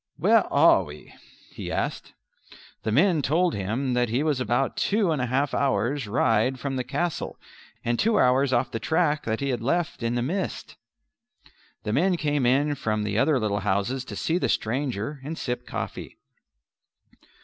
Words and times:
"Where 0.17 0.51
are 0.51 0.83
we?" 0.83 1.13
he 1.51 1.71
asked. 1.71 2.13
The 2.81 2.91
men 2.91 3.21
told 3.21 3.53
him 3.53 3.93
that 3.93 4.09
he 4.09 4.23
was 4.23 4.39
about 4.39 4.75
two 4.75 5.11
and 5.11 5.21
a 5.21 5.27
half 5.27 5.53
hours' 5.53 6.07
ride 6.07 6.59
from 6.59 6.75
the 6.75 6.83
castle 6.83 7.39
and 7.85 7.99
two 7.99 8.19
hours 8.19 8.51
off 8.51 8.71
the 8.71 8.79
track 8.79 9.25
that 9.25 9.41
he 9.41 9.49
had 9.49 9.61
left 9.61 10.01
in 10.01 10.15
the 10.15 10.23
mist. 10.23 10.75
The 11.83 11.93
men 11.93 12.17
came 12.17 12.47
in 12.47 12.73
from 12.73 13.03
the 13.03 13.19
other 13.19 13.39
little 13.39 13.59
houses 13.59 14.03
to 14.05 14.15
see 14.15 14.39
the 14.39 14.49
stranger 14.49 15.21
and 15.23 15.37
sip 15.37 15.67
coffee. 15.67 16.17